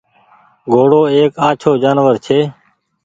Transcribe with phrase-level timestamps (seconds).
[0.71, 2.39] گھوڙو ايڪ آڇو جآنور ڇي